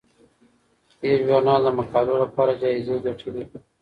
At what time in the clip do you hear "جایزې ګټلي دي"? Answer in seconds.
2.61-3.57